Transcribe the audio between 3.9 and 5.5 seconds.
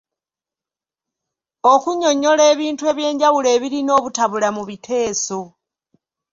obutabula mu biteeso.